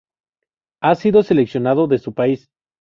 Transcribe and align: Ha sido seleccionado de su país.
Ha 0.81 0.95
sido 0.95 1.21
seleccionado 1.21 1.85
de 1.85 1.99
su 1.99 2.11
país. 2.15 2.49